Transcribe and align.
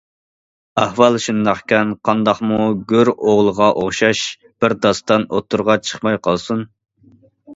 ئەھۋال 0.83 1.17
شۇنداقكەن، 1.25 1.89
قانداقمۇ 2.09 2.69
گۆر 2.93 3.11
ئوغلىغا 3.11 3.69
ئوخشاش 3.81 4.21
بىر 4.65 4.75
داستان 4.87 5.29
ئوتتۇرىغا 5.35 5.75
چىقماي 5.89 6.17
قالسۇن؟! 6.29 6.65